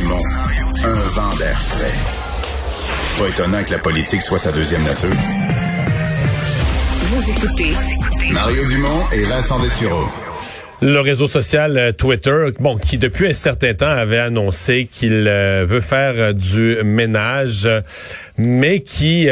Dumont, 0.00 0.18
un 0.82 1.08
vent 1.08 1.36
d'air 1.36 1.60
frais. 1.60 1.92
Pas 3.18 3.28
étonnant 3.28 3.62
que 3.62 3.72
la 3.72 3.78
politique 3.78 4.22
soit 4.22 4.38
sa 4.38 4.50
deuxième 4.50 4.82
nature. 4.82 5.10
Vous 7.10 7.30
écoutez 7.30 7.72
Mario 8.32 8.64
Dumont 8.66 9.04
et 9.12 9.22
Vincent 9.24 9.58
Dessureau. 9.58 10.06
Le 10.82 11.00
réseau 11.00 11.26
social 11.26 11.76
euh, 11.76 11.92
Twitter, 11.92 12.46
bon, 12.58 12.78
qui 12.78 12.96
depuis 12.96 13.28
un 13.28 13.34
certain 13.34 13.74
temps 13.74 13.90
avait 13.90 14.18
annoncé 14.18 14.88
qu'il 14.90 15.26
euh, 15.28 15.66
veut 15.68 15.82
faire 15.82 16.14
euh, 16.16 16.32
du 16.32 16.78
ménage, 16.82 17.68
mais 18.40 18.80
qui, 18.80 19.28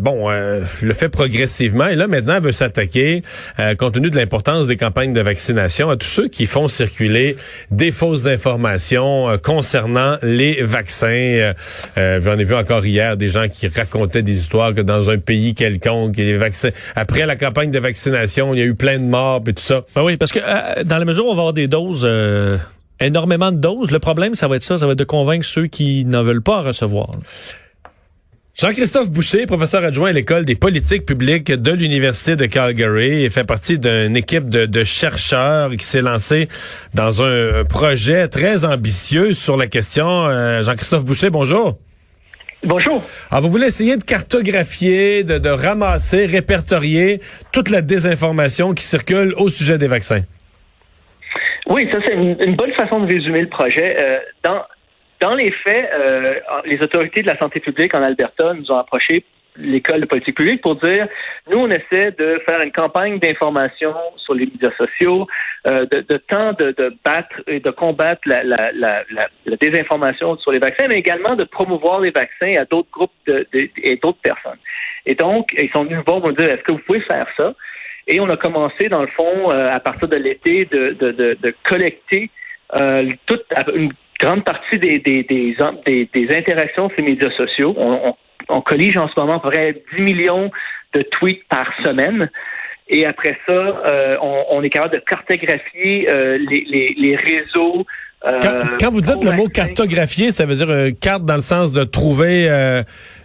bon, 0.00 0.28
le 0.30 0.94
fait 0.94 1.08
progressivement 1.08 1.86
et 1.86 1.94
là 1.94 2.06
maintenant 2.06 2.40
veut 2.40 2.52
s'attaquer, 2.52 3.22
compte 3.78 3.94
tenu 3.94 4.10
de 4.10 4.16
l'importance 4.16 4.66
des 4.66 4.76
campagnes 4.76 5.12
de 5.12 5.20
vaccination, 5.20 5.90
à 5.90 5.96
tous 5.96 6.06
ceux 6.06 6.28
qui 6.28 6.46
font 6.46 6.68
circuler 6.68 7.36
des 7.70 7.92
fausses 7.92 8.26
informations 8.26 9.38
concernant 9.42 10.16
les 10.22 10.62
vaccins. 10.62 11.52
J'en 11.96 12.38
ai 12.38 12.44
vu 12.44 12.54
encore 12.54 12.84
hier 12.84 13.16
des 13.16 13.28
gens 13.28 13.48
qui 13.48 13.68
racontaient 13.68 14.22
des 14.22 14.38
histoires 14.38 14.74
que 14.74 14.80
dans 14.80 15.10
un 15.10 15.18
pays 15.18 15.54
quelconque, 15.54 16.16
les 16.16 16.36
vaccins, 16.36 16.70
après 16.94 17.26
la 17.26 17.36
campagne 17.36 17.70
de 17.70 17.78
vaccination, 17.78 18.54
il 18.54 18.58
y 18.58 18.62
a 18.62 18.66
eu 18.66 18.74
plein 18.74 18.98
de 18.98 19.04
morts 19.04 19.42
et 19.46 19.52
tout 19.52 19.62
ça. 19.62 19.84
Ben 19.94 20.02
oui, 20.02 20.16
parce 20.16 20.32
que 20.32 20.82
dans 20.82 20.98
la 20.98 21.04
mesure 21.04 21.26
où 21.26 21.30
on 21.30 21.34
va 21.34 21.40
avoir 21.40 21.52
des 21.52 21.68
doses, 21.68 22.02
euh, 22.04 22.56
énormément 23.00 23.52
de 23.52 23.58
doses, 23.58 23.90
le 23.90 23.98
problème, 23.98 24.34
ça 24.34 24.48
va 24.48 24.56
être 24.56 24.62
ça, 24.62 24.78
ça 24.78 24.86
va 24.86 24.92
être 24.92 24.98
de 24.98 25.04
convaincre 25.04 25.44
ceux 25.44 25.66
qui 25.66 26.04
n'en 26.04 26.22
veulent 26.22 26.42
pas 26.42 26.62
recevoir. 26.62 27.10
Jean-Christophe 28.58 29.10
Boucher, 29.10 29.44
professeur 29.44 29.84
adjoint 29.84 30.08
à 30.08 30.12
l'école 30.12 30.46
des 30.46 30.54
politiques 30.54 31.04
publiques 31.04 31.52
de 31.52 31.72
l'Université 31.72 32.36
de 32.36 32.46
Calgary, 32.46 33.28
fait 33.28 33.46
partie 33.46 33.78
d'une 33.78 34.16
équipe 34.16 34.48
de, 34.48 34.82
chercheurs 34.84 35.72
qui 35.72 35.84
s'est 35.84 36.00
lancé 36.00 36.48
dans 36.94 37.22
un 37.22 37.64
projet 37.64 38.28
très 38.28 38.64
ambitieux 38.64 39.34
sur 39.34 39.58
la 39.58 39.66
question. 39.66 40.06
Euh, 40.08 40.62
Jean-Christophe 40.62 41.04
Boucher, 41.04 41.28
bonjour. 41.28 41.76
Bonjour. 42.64 43.02
Alors, 43.30 43.44
vous 43.44 43.50
voulez 43.50 43.66
essayer 43.66 43.98
de 43.98 44.04
cartographier, 44.04 45.22
de, 45.22 45.36
de 45.36 45.50
ramasser, 45.50 46.24
répertorier 46.24 47.20
toute 47.52 47.68
la 47.68 47.82
désinformation 47.82 48.72
qui 48.72 48.84
circule 48.84 49.34
au 49.36 49.50
sujet 49.50 49.76
des 49.76 49.86
vaccins. 49.86 50.22
Oui, 51.66 51.86
ça 51.92 51.98
c'est 52.06 52.14
une, 52.14 52.56
bonne 52.56 52.72
façon 52.72 53.00
de 53.00 53.12
résumer 53.12 53.42
le 53.42 53.48
projet. 53.48 53.96
Euh, 54.00 54.18
dans, 54.44 54.62
dans 55.20 55.34
les 55.34 55.50
faits, 55.50 55.90
euh, 55.94 56.34
les 56.64 56.80
autorités 56.80 57.22
de 57.22 57.26
la 57.26 57.38
santé 57.38 57.60
publique 57.60 57.94
en 57.94 58.02
Alberta 58.02 58.54
nous 58.54 58.70
ont 58.70 58.78
approché 58.78 59.24
l'école 59.58 60.00
de 60.02 60.06
politique 60.06 60.36
publique 60.36 60.60
pour 60.60 60.76
dire 60.76 61.08
nous 61.50 61.58
on 61.58 61.70
essaie 61.70 62.10
de 62.12 62.40
faire 62.46 62.60
une 62.60 62.72
campagne 62.72 63.18
d'information 63.18 63.94
sur 64.18 64.34
les 64.34 64.46
médias 64.46 64.72
sociaux, 64.76 65.26
euh, 65.66 65.86
de, 65.86 66.00
de 66.00 66.16
temps 66.18 66.52
de, 66.52 66.72
de, 66.72 66.94
battre 67.04 67.40
et 67.46 67.60
de 67.60 67.70
combattre 67.70 68.20
la, 68.26 68.44
la, 68.44 68.72
la, 68.72 69.02
la, 69.10 69.56
désinformation 69.58 70.36
sur 70.38 70.52
les 70.52 70.58
vaccins, 70.58 70.86
mais 70.88 70.96
également 70.96 71.34
de 71.36 71.44
promouvoir 71.44 72.00
les 72.00 72.10
vaccins 72.10 72.54
à 72.56 72.64
d'autres 72.66 72.90
groupes 72.90 73.12
de, 73.26 73.46
et 73.52 73.96
d'autres 73.96 74.20
personnes. 74.22 74.58
Et 75.06 75.14
donc 75.14 75.48
ils 75.56 75.70
sont 75.70 75.84
venus 75.84 76.00
voir 76.06 76.20
nous 76.20 76.32
dire 76.32 76.50
est-ce 76.50 76.62
que 76.62 76.72
vous 76.72 76.82
pouvez 76.86 77.00
faire 77.00 77.26
ça? 77.36 77.54
Et 78.08 78.20
on 78.20 78.28
a 78.28 78.36
commencé, 78.36 78.88
dans 78.88 79.00
le 79.00 79.08
fond, 79.08 79.50
euh, 79.50 79.70
à 79.72 79.80
partir 79.80 80.06
de 80.06 80.16
l'été, 80.16 80.64
de 80.66 81.54
collecter 81.64 82.30
euh, 82.74 83.12
toute 83.26 83.44
une 83.74 83.92
grande 84.20 84.44
partie 84.44 84.78
des, 84.78 84.98
des, 84.98 85.22
des, 85.24 86.08
des, 86.12 86.36
interactions 86.36 86.88
sur 86.88 86.98
les 86.98 87.04
médias 87.04 87.30
sociaux. 87.36 87.74
On, 87.76 88.14
on, 88.48 88.60
collige 88.60 88.96
en 88.96 89.08
ce 89.08 89.18
moment 89.18 89.38
près 89.40 89.82
10 89.96 90.02
millions 90.02 90.50
de 90.94 91.02
tweets 91.02 91.46
par 91.48 91.66
semaine. 91.84 92.30
Et 92.88 93.04
après 93.04 93.36
ça, 93.46 93.52
euh, 93.52 94.16
on, 94.22 94.44
on, 94.50 94.62
est 94.62 94.70
capable 94.70 94.94
de 94.94 95.00
cartographier 95.00 96.08
euh, 96.08 96.38
les, 96.38 96.64
les, 96.68 96.94
les, 96.96 97.16
réseaux 97.16 97.84
quand, 98.22 98.62
quand, 98.80 98.90
vous 98.90 99.00
dites 99.00 99.22
le 99.22 99.32
mot 99.32 99.46
cartographier, 99.46 100.30
ça 100.30 100.46
veut 100.46 100.56
dire 100.56 100.70
une 100.70 100.96
carte 100.96 101.24
dans 101.24 101.34
le 101.34 101.40
sens 101.40 101.70
de 101.70 101.84
trouver 101.84 102.48
euh, 102.48 102.82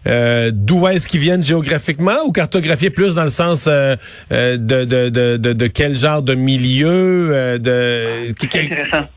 euh, 0.07 0.51
d'où 0.53 0.87
est-ce 0.87 1.07
qu'ils 1.07 1.21
viennent 1.21 1.43
géographiquement 1.43 2.23
ou 2.25 2.31
cartographier 2.31 2.89
plus 2.89 3.15
dans 3.15 3.23
le 3.23 3.29
sens 3.29 3.67
euh, 3.67 3.95
euh 4.31 4.57
de, 4.57 4.85
de, 4.85 5.09
de, 5.09 5.53
de, 5.53 5.67
quel 5.67 5.95
genre 5.95 6.21
de 6.21 6.35
milieu 6.35 7.29
euh, 7.31 7.57
de 7.57 8.33
C'est 8.39 8.55
intéressant. 8.55 9.07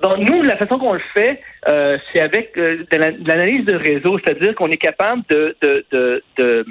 Bon, 0.00 0.16
nous, 0.18 0.42
la 0.42 0.56
façon 0.56 0.78
qu'on 0.78 0.94
le 0.94 1.02
fait, 1.14 1.40
c'est 1.66 2.20
avec 2.20 2.54
de 2.56 3.26
l'analyse 3.26 3.64
de 3.64 3.74
réseau, 3.74 4.18
c'est-à-dire 4.18 4.54
qu'on 4.54 4.70
est 4.70 4.76
capable 4.76 5.22
de, 5.28 5.56
de, 5.60 5.84
de, 5.90 6.22
de 6.36 6.66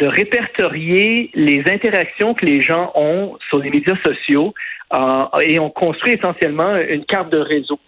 de 0.00 0.06
répertorier 0.06 1.30
les 1.34 1.62
interactions 1.70 2.34
que 2.34 2.44
les 2.44 2.60
gens 2.60 2.90
ont 2.94 3.38
sur 3.48 3.58
les 3.58 3.70
médias 3.70 3.96
sociaux 4.04 4.52
euh, 4.92 5.24
et 5.40 5.58
on 5.58 5.70
construit 5.70 6.14
essentiellement 6.14 6.76
une 6.76 7.04
carte 7.04 7.30
de 7.30 7.38
réseau. 7.38 7.78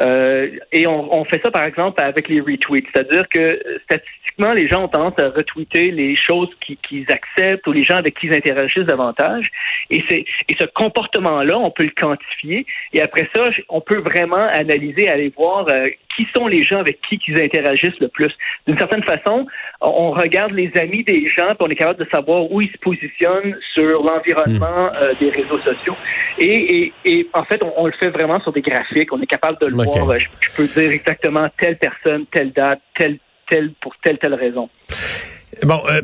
Euh, 0.00 0.50
et 0.72 0.86
on, 0.86 1.14
on, 1.14 1.24
fait 1.24 1.40
ça, 1.42 1.50
par 1.50 1.64
exemple, 1.64 2.02
avec 2.02 2.28
les 2.28 2.40
retweets. 2.40 2.86
C'est-à-dire 2.92 3.28
que 3.28 3.62
statistiquement, 3.84 4.52
les 4.52 4.68
gens 4.68 4.84
ont 4.84 4.88
tendance 4.88 5.18
à 5.18 5.30
retweeter 5.30 5.90
les 5.90 6.16
choses 6.16 6.50
qu'ils 6.60 7.06
acceptent 7.10 7.66
ou 7.66 7.72
les 7.72 7.82
gens 7.82 7.96
avec 7.96 8.18
qui 8.18 8.26
ils 8.26 8.34
interagissent 8.34 8.84
davantage. 8.84 9.50
Et, 9.90 10.04
c'est, 10.08 10.24
et 10.48 10.56
ce 10.58 10.66
comportement-là, 10.66 11.58
on 11.58 11.70
peut 11.70 11.84
le 11.84 11.90
quantifier. 11.98 12.66
Et 12.92 13.00
après 13.00 13.28
ça, 13.34 13.44
on 13.68 13.80
peut 13.80 13.98
vraiment 13.98 14.46
analyser, 14.52 15.08
aller 15.08 15.32
voir 15.34 15.66
euh, 15.68 15.88
qui 16.16 16.26
sont 16.34 16.46
les 16.46 16.64
gens 16.64 16.78
avec 16.78 16.98
qui 17.08 17.20
ils 17.28 17.42
interagissent 17.42 17.98
le 18.00 18.08
plus. 18.08 18.32
D'une 18.66 18.78
certaine 18.78 19.02
façon, 19.02 19.46
on 19.80 20.10
regarde 20.12 20.52
les 20.52 20.72
amis 20.78 21.04
des 21.04 21.28
gens, 21.28 21.54
puis 21.54 21.60
on 21.60 21.68
est 21.68 21.76
capable 21.76 22.04
de 22.04 22.08
savoir 22.10 22.50
où 22.50 22.60
ils 22.60 22.70
se 22.70 22.78
positionnent 22.78 23.56
sur 23.74 24.02
l'environnement 24.02 24.90
hmm. 24.90 24.96
euh, 25.02 25.14
des 25.20 25.30
réseaux 25.30 25.58
sociaux. 25.60 25.96
Et, 26.38 26.84
et, 26.84 26.92
et 27.04 27.28
en 27.32 27.44
fait, 27.44 27.62
on, 27.62 27.72
on, 27.76 27.86
le 27.86 27.92
fait 27.92 28.10
vraiment 28.10 28.40
sur 28.40 28.52
des 28.52 28.62
graphiques. 28.62 29.12
On 29.12 29.20
est 29.20 29.26
capable 29.26 29.58
de 29.58 29.66
le 29.66 29.76
Je, 29.94 30.24
je, 30.40 30.56
peux 30.56 30.66
dire 30.66 30.90
exactement 30.90 31.48
telle 31.58 31.78
personne, 31.78 32.26
telle 32.26 32.52
date, 32.52 32.80
telle, 32.96 33.18
telle 33.48 33.72
pour 33.80 33.94
telle 34.02 34.18
telle 34.18 34.34
raison. 34.34 34.68
Bon. 35.62 35.82
Euh 35.88 36.02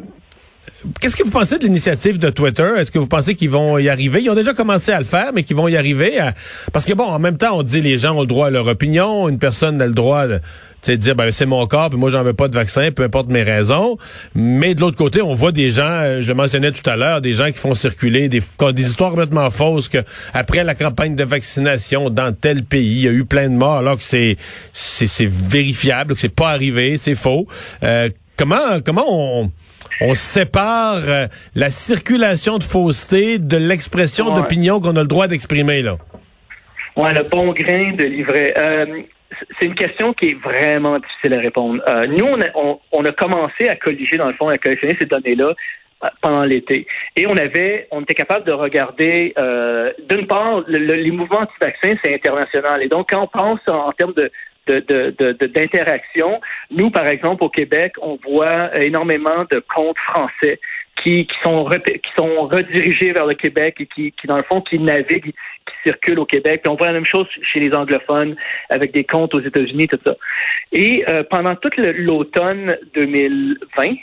Qu'est-ce 1.01 1.17
que 1.17 1.25
vous 1.25 1.31
pensez 1.31 1.59
de 1.59 1.65
l'initiative 1.65 2.19
de 2.19 2.31
Twitter? 2.31 2.69
Est-ce 2.79 2.91
que 2.91 2.99
vous 2.99 3.09
pensez 3.09 3.35
qu'ils 3.35 3.51
vont 3.51 3.79
y 3.79 3.89
arriver? 3.89 4.21
Ils 4.23 4.31
ont 4.31 4.35
déjà 4.35 4.55
commencé 4.55 4.93
à 4.93 4.99
le 4.99 5.05
faire, 5.05 5.33
mais 5.33 5.43
qu'ils 5.43 5.57
vont 5.57 5.69
y 5.69 5.77
arriver. 5.77 6.19
Parce 6.73 6.85
que 6.85 6.93
bon, 6.93 7.05
en 7.05 7.19
même 7.19 7.37
temps, 7.37 7.59
on 7.59 7.63
dit 7.63 7.81
les 7.81 7.99
gens 7.99 8.17
ont 8.17 8.21
le 8.21 8.27
droit 8.27 8.47
à 8.49 8.51
leur 8.51 8.67
opinion. 8.67 9.29
Une 9.29 9.39
personne 9.39 9.81
a 9.83 9.87
le 9.87 9.93
droit 9.93 10.27
de, 10.27 10.41
dire 10.95 11.15
ben, 11.15 11.31
c'est 11.31 11.47
mon 11.47 11.67
corps, 11.67 11.91
puis 11.91 11.99
moi 11.99 12.11
j'en 12.11 12.23
veux 12.23 12.33
pas 12.33 12.49
de 12.49 12.55
vaccin, 12.55 12.91
peu 12.91 13.05
importe 13.05 13.29
mes 13.29 13.43
raisons. 13.43 13.97
Mais 14.35 14.75
de 14.75 14.81
l'autre 14.81 14.97
côté, 14.97 15.23
on 15.23 15.35
voit 15.35 15.53
des 15.53 15.71
gens, 15.71 15.85
euh, 15.85 16.23
je 16.23 16.29
le 16.29 16.35
mentionnais 16.35 16.73
tout 16.73 16.89
à 16.89 16.97
l'heure, 16.97 17.21
des 17.21 17.33
gens 17.33 17.47
qui 17.47 17.59
font 17.59 17.75
circuler 17.75 18.29
des, 18.29 18.41
des 18.41 18.83
histoires 18.83 19.11
complètement 19.11 19.51
fausses 19.51 19.89
que 19.89 19.99
après 20.35 20.65
la 20.65 20.75
campagne 20.75 21.15
de 21.15 21.25
vaccination 21.25 22.11
dans 22.11 22.33
tel 22.33 22.65
pays, 22.65 22.97
il 22.99 23.03
y 23.03 23.09
a 23.09 23.13
eu 23.13 23.25
plein 23.25 23.49
de 23.49 23.55
morts, 23.55 23.79
alors 23.79 23.97
que 23.97 24.05
c'est 24.05 24.37
c'est 24.73 25.29
vérifiable, 25.29 26.15
que 26.15 26.21
c'est 26.21 26.35
pas 26.35 26.51
arrivé, 26.51 26.97
c'est 26.97 27.15
faux. 27.15 27.47
Euh, 27.83 28.09
comment 28.37 28.81
comment 28.85 29.07
on 29.09 29.51
on 30.01 30.15
sépare 30.15 31.03
euh, 31.07 31.27
la 31.55 31.71
circulation 31.71 32.59
de 32.59 32.65
fausseté 32.65 33.39
de 33.39 33.57
l'expression 33.57 34.35
d'opinion 34.35 34.81
qu'on 34.81 34.97
a 34.97 35.03
le 35.03 35.09
droit 35.09 35.29
d'exprimer, 35.29 35.83
là. 35.83 35.97
Ouais, 36.97 37.15
le 37.15 37.23
bon 37.23 37.53
grain 37.53 37.93
de 37.93 38.05
livret. 38.05 38.55
Euh, 38.59 39.03
c'est 39.59 39.67
une 39.67 39.75
question 39.75 40.13
qui 40.13 40.31
est 40.31 40.35
vraiment 40.43 40.99
difficile 40.99 41.35
à 41.35 41.41
répondre. 41.41 41.83
Euh, 41.89 42.07
nous, 42.07 42.27
on 42.93 43.05
a, 43.05 43.13
commencé 43.13 43.69
à 43.69 43.77
colliger, 43.77 44.17
dans 44.17 44.29
le 44.29 44.35
fond, 44.35 44.49
à 44.49 44.59
collectionner 44.59 44.97
ces 44.99 45.07
données-là 45.07 45.55
pendant 46.21 46.45
l'été. 46.45 46.87
Et 47.17 47.27
on 47.27 47.37
avait, 47.37 47.87
on 47.93 48.03
était 48.03 48.15
capable 48.15 48.45
de 48.45 48.53
regarder, 48.53 49.35
d'une 50.11 50.27
part, 50.27 50.65
les 50.67 51.11
mouvements 51.13 51.43
anti-vaccins, 51.43 51.97
c'est 52.05 52.13
international. 52.13 52.83
Et 52.83 52.89
donc, 52.89 53.11
quand 53.11 53.23
on 53.23 53.27
pense 53.29 53.61
en 53.69 53.93
termes 53.93 54.13
de 54.15 54.31
d'interaction. 54.69 56.29
De, 56.29 56.77
de, 56.77 56.83
Nous, 56.83 56.91
par 56.91 57.07
exemple, 57.07 57.45
au 57.45 57.49
Québec, 57.49 57.95
on 58.01 58.19
voit 58.25 58.77
énormément 58.83 59.45
de 59.51 59.63
comptes 59.75 59.99
français 59.99 60.61
qui, 61.03 61.27
qui, 61.27 61.35
sont, 61.45 61.69
qui 61.69 62.11
sont 62.17 62.47
redirigés 62.47 63.13
vers 63.13 63.27
le 63.27 63.35
Québec 63.35 63.77
et 63.81 63.87
qui, 63.87 64.13
qui, 64.13 64.27
dans 64.27 64.37
le 64.37 64.43
fond, 64.45 64.61
qui 64.61 64.79
naviguent, 64.79 65.33
qui 65.33 65.75
circulent 65.85 66.21
au 66.21 66.27
Québec. 66.27 66.63
on 66.67 66.75
voit 66.75 66.89
la 66.89 66.93
même 66.93 67.07
chose 67.07 67.27
chez 67.43 67.61
les 67.61 67.75
anglophones 67.75 68.37
avec 68.71 68.93
des 68.93 69.05
comptes 69.05 69.35
aux 69.35 69.41
États-Unis, 69.41 69.89
tout 69.89 69.99
ça. 70.05 70.15
Et 70.73 71.05
euh, 71.09 71.25
pendant 71.29 71.57
toute 71.57 71.77
l'automne 71.77 72.77
2020, 72.95 73.95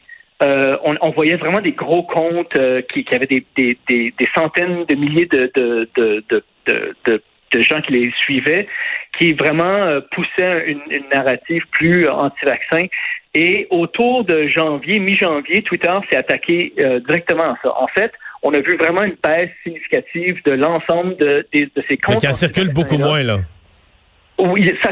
euh, 0.42 0.78
on, 0.84 0.96
on, 1.02 1.10
voyait 1.12 1.36
vraiment 1.36 1.60
des 1.60 1.74
gros 1.74 2.04
comptes 2.04 2.56
euh, 2.56 2.82
qui, 2.82 3.04
qui, 3.04 3.14
avaient 3.14 3.26
des, 3.26 3.46
des, 3.58 3.78
des, 3.90 4.14
des, 4.18 4.30
centaines 4.34 4.86
de 4.86 4.96
milliers 4.96 5.26
de, 5.26 5.52
de, 5.54 5.90
de, 5.98 6.24
de, 6.30 6.96
de 7.06 7.22
de 7.52 7.62
gens 7.62 7.82
qui 7.82 7.94
les 7.94 8.12
suivaient, 8.24 8.68
qui 9.18 9.34
vraiment 9.34 10.00
poussaient 10.12 10.66
une, 10.68 10.82
une 10.90 11.10
narrative 11.12 11.64
plus 11.72 12.08
anti-vaccin. 12.08 12.88
Et 13.34 13.68
autour 13.70 14.24
de 14.24 14.48
janvier, 14.48 15.00
mi-janvier, 15.00 15.62
Twitter 15.62 15.96
s'est 16.10 16.18
attaqué 16.18 16.74
directement 17.06 17.52
à 17.54 17.58
ça. 17.62 17.74
En 17.80 17.88
fait, 17.88 18.12
on 18.44 18.54
a 18.54 18.60
vu 18.60 18.78
vraiment 18.78 19.04
une 19.04 19.16
baisse 19.22 19.52
significative 19.64 20.38
de 20.46 20.54
l'ensemble 20.54 21.18
de, 21.18 21.46
de, 21.54 21.84
ces 21.88 21.98
comptes. 21.98 22.24
Donc, 22.24 22.34
circule 22.34 22.72
beaucoup 22.74 22.98
moins, 22.98 23.22
là. 23.22 23.40
Oui, 24.40 24.74
ça, 24.82 24.92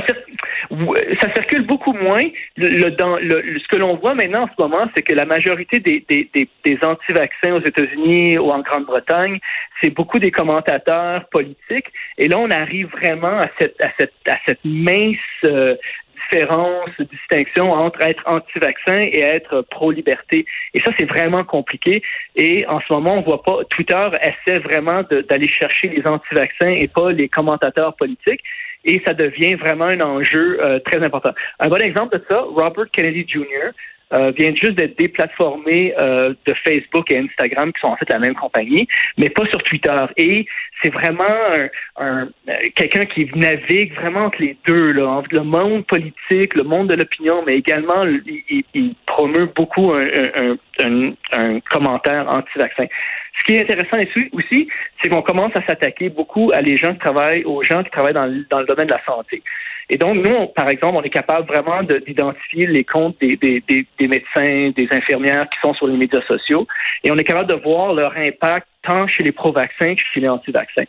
ça 1.21 1.33
circule 1.33 1.65
beaucoup 1.65 1.93
moins. 1.93 2.23
Le, 2.57 2.89
dans, 2.89 3.15
le, 3.17 3.57
ce 3.59 3.67
que 3.69 3.77
l'on 3.77 3.95
voit 3.95 4.13
maintenant 4.13 4.43
en 4.43 4.47
ce 4.47 4.61
moment, 4.61 4.89
c'est 4.93 5.03
que 5.03 5.13
la 5.13 5.25
majorité 5.25 5.79
des, 5.79 6.05
des, 6.09 6.29
des, 6.33 6.49
des 6.65 6.77
anti-vaccins 6.83 7.53
aux 7.53 7.61
États-Unis 7.61 8.37
ou 8.37 8.51
en 8.51 8.59
Grande-Bretagne, 8.59 9.39
c'est 9.79 9.91
beaucoup 9.91 10.19
des 10.19 10.31
commentateurs 10.31 11.29
politiques. 11.29 11.87
Et 12.17 12.27
là, 12.27 12.39
on 12.39 12.51
arrive 12.51 12.87
vraiment 12.87 13.39
à 13.39 13.47
cette, 13.57 13.79
à 13.81 13.89
cette, 13.97 14.13
à 14.27 14.37
cette 14.45 14.59
mince 14.65 15.17
euh, 15.45 15.75
différence, 16.31 16.89
distinction 16.99 17.71
entre 17.71 18.01
être 18.01 18.23
anti-vaccin 18.25 19.01
et 19.01 19.19
être 19.19 19.61
pro-liberté. 19.69 20.45
Et 20.73 20.81
ça, 20.81 20.91
c'est 20.97 21.05
vraiment 21.05 21.43
compliqué. 21.43 22.01
Et 22.35 22.65
en 22.67 22.79
ce 22.81 22.91
moment, 22.91 23.11
on 23.17 23.21
voit 23.21 23.43
pas, 23.43 23.63
Twitter 23.69 24.01
essaie 24.21 24.59
vraiment 24.59 25.03
d'aller 25.03 25.47
chercher 25.47 25.89
les 25.89 26.05
anti-vaccins 26.05 26.67
et 26.67 26.87
pas 26.87 27.11
les 27.11 27.29
commentateurs 27.29 27.95
politiques. 27.95 28.41
Et 28.85 29.01
ça 29.05 29.13
devient 29.13 29.55
vraiment 29.55 29.85
un 29.85 30.01
enjeu 30.01 30.59
euh, 30.61 30.79
très 30.79 31.03
important. 31.03 31.31
Un 31.59 31.67
bon 31.67 31.81
exemple 31.81 32.17
de 32.17 32.23
ça, 32.29 32.41
Robert 32.41 32.89
Kennedy 32.91 33.25
Jr., 33.27 33.71
euh, 34.13 34.31
vient 34.31 34.53
juste 34.55 34.75
d'être 34.75 34.97
déplatformé 34.97 35.93
euh, 35.99 36.33
de 36.45 36.53
Facebook 36.65 37.11
et 37.11 37.17
Instagram, 37.17 37.71
qui 37.73 37.81
sont 37.81 37.87
en 37.87 37.97
fait 37.97 38.09
la 38.09 38.19
même 38.19 38.35
compagnie, 38.35 38.87
mais 39.17 39.29
pas 39.29 39.45
sur 39.47 39.61
Twitter. 39.63 40.05
Et 40.17 40.45
c'est 40.81 40.93
vraiment 40.93 41.23
un, 41.97 42.29
quelqu'un 42.75 43.05
qui 43.05 43.29
navigue 43.35 43.93
vraiment 43.95 44.21
entre 44.21 44.41
les 44.41 44.57
deux, 44.65 44.91
là, 44.91 45.07
entre 45.07 45.33
le 45.33 45.43
monde 45.43 45.85
politique, 45.85 46.55
le 46.55 46.63
monde 46.63 46.89
de 46.89 46.95
l'opinion, 46.95 47.43
mais 47.45 47.57
également 47.57 48.03
il, 48.05 48.63
il, 48.73 48.95
promeut 49.05 49.49
beaucoup 49.55 49.91
un, 49.93 50.07
un, 50.35 50.55
un 50.79 51.59
commentaire 51.69 52.27
anti-vaccin. 52.29 52.85
Ce 53.39 53.43
qui 53.43 53.55
est 53.55 53.61
intéressant 53.61 53.97
aussi, 54.33 54.67
c'est 55.01 55.09
qu'on 55.09 55.21
commence 55.21 55.55
à 55.55 55.65
s'attaquer 55.65 56.09
beaucoup 56.09 56.51
à 56.53 56.61
les 56.61 56.77
gens 56.77 56.93
qui 56.93 56.99
travaillent, 56.99 57.43
aux 57.43 57.63
gens 57.63 57.83
qui 57.83 57.91
travaillent 57.91 58.13
dans, 58.13 58.43
dans 58.49 58.59
le 58.59 58.65
domaine 58.65 58.87
de 58.87 58.93
la 58.93 59.03
santé. 59.05 59.43
Et 59.89 59.97
donc, 59.97 60.15
nous, 60.15 60.47
par 60.47 60.69
exemple, 60.69 60.97
on 60.97 61.03
est 61.03 61.09
capable 61.09 61.47
vraiment 61.47 61.81
d'identifier 61.83 62.67
les 62.67 62.83
comptes 62.83 63.15
des, 63.21 63.37
des, 63.37 63.63
des, 63.67 64.07
médecins, 64.07 64.71
des 64.75 64.87
infirmières 64.91 65.47
qui 65.49 65.59
sont 65.61 65.73
sur 65.73 65.87
les 65.87 65.95
médias 65.95 66.21
sociaux, 66.23 66.67
et 67.03 67.11
on 67.11 67.17
est 67.17 67.23
capable 67.23 67.49
de 67.49 67.55
voir 67.55 67.93
leur 67.93 68.15
impact 68.17 68.67
tant 68.83 69.07
chez 69.07 69.23
les 69.23 69.31
pro-vaccins 69.31 69.95
que 69.95 70.01
chez 70.13 70.19
les 70.19 70.29
anti-vaccins. 70.29 70.85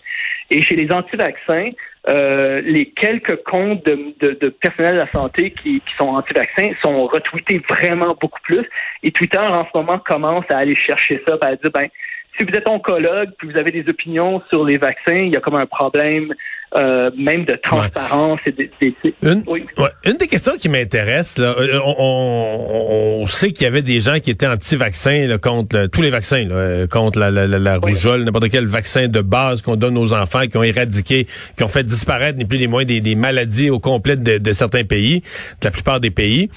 Et 0.51 0.63
chez 0.63 0.77
les 0.77 0.91
anti-vaccins, 0.91 1.71
euh, 2.09 2.61
les 2.63 2.87
quelques 2.91 3.43
comptes 3.45 3.85
de, 3.85 4.15
de, 4.21 4.39
de, 4.41 4.49
personnel 4.49 4.95
de 4.95 4.99
la 4.99 5.13
santé 5.13 5.51
qui, 5.51 5.81
qui 5.81 5.95
sont 5.97 6.09
anti-vaccins 6.09 6.71
sont 6.83 7.07
retweetés 7.07 7.61
vraiment 7.69 8.17
beaucoup 8.21 8.41
plus. 8.43 8.67
Et 9.03 9.13
Twitter, 9.13 9.39
en 9.39 9.65
ce 9.65 9.77
moment, 9.77 9.99
commence 9.99 10.45
à 10.51 10.59
aller 10.59 10.77
chercher 10.77 11.23
ça, 11.27 11.37
à 11.41 11.57
dire, 11.57 11.71
ben, 11.71 11.89
si 12.39 12.45
vous 12.45 12.55
êtes 12.55 12.69
oncologue 12.69 13.31
puis 13.37 13.51
vous 13.51 13.59
avez 13.59 13.71
des 13.71 13.89
opinions 13.89 14.43
sur 14.49 14.65
les 14.65 14.79
vaccins, 14.79 15.15
il 15.15 15.35
y 15.35 15.37
a 15.37 15.41
comme 15.41 15.57
un 15.57 15.67
problème 15.67 16.33
euh, 16.77 17.11
même 17.17 17.45
de 17.45 17.59
transparence 17.63 18.41
et 18.45 18.53
de, 18.53 18.69
une, 19.23 19.43
une, 20.05 20.17
des 20.19 20.27
questions 20.27 20.53
qui 20.59 20.69
m'intéresse, 20.69 21.39
là, 21.39 21.55
euh, 21.59 21.81
on, 21.83 23.21
on, 23.23 23.27
sait 23.27 23.53
qu'il 23.53 23.65
y 23.65 23.67
avait 23.67 23.83
des 23.83 24.01
gens 24.01 24.19
qui 24.21 24.31
étaient 24.31 24.47
anti-vaccins 24.47 25.39
contre 25.43 25.87
tous 25.87 26.03
les 26.03 26.11
vaccins, 26.11 26.45
là, 26.45 26.55
euh, 26.55 26.87
contre 26.87 27.19
la, 27.19 27.31
la, 27.31 27.47
la, 27.47 27.79
rougeole, 27.79 28.25
n'importe 28.25 28.51
quel 28.51 28.67
vaccin 28.67 29.09
de 29.09 29.21
base 29.23 29.63
qu'on 29.63 29.77
donne 29.77 29.97
aux 29.97 30.13
enfants, 30.13 30.47
qui 30.47 30.59
ont 30.59 30.63
éradiqué, 30.63 31.27
qui 31.57 31.65
ont 31.65 31.69
fait 31.69 31.85
disparaître 31.85 32.37
ni 32.39 32.45
plus 32.45 32.59
ni 32.59 32.67
moins 32.67 32.85
des, 32.85 33.01
des 33.01 33.15
maladies 33.15 33.71
au 33.71 33.79
complet 33.79 34.17
de, 34.17 34.37
de 34.37 34.53
certains 34.53 34.85
pays, 34.85 35.21
de 35.61 35.65
la 35.65 35.71
plupart 35.71 36.01
des 36.01 36.11
pays. 36.11 36.51